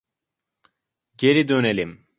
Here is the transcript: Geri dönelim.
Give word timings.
Geri 1.17 1.47
dönelim. 1.47 2.07